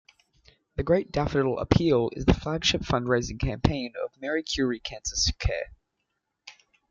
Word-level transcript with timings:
The 0.77 0.83
Great 0.83 1.11
Daffodil 1.11 1.59
Appeal 1.59 2.09
is 2.13 2.25
the 2.25 2.33
flagship 2.33 2.81
fundraising 2.81 3.39
campaign 3.39 3.93
of 4.03 4.19
Marie 4.19 4.41
Curie 4.41 4.79
Cancer 4.79 5.15
Care. 5.37 5.73